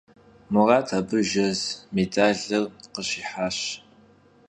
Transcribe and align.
Murat 0.53 0.89
abı 0.97 1.19
jjez 1.29 1.61
mêdalır 1.93 2.63
khışihaş. 2.93 3.57